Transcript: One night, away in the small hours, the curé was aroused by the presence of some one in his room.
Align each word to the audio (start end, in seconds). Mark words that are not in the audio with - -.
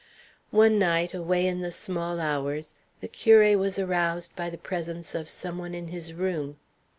One 0.49 0.79
night, 0.79 1.13
away 1.13 1.45
in 1.45 1.61
the 1.61 1.71
small 1.71 2.19
hours, 2.19 2.73
the 3.01 3.07
curé 3.07 3.55
was 3.55 3.77
aroused 3.77 4.35
by 4.35 4.49
the 4.49 4.57
presence 4.57 5.13
of 5.13 5.29
some 5.29 5.59
one 5.59 5.75
in 5.75 5.89
his 5.89 6.11
room. 6.15 6.57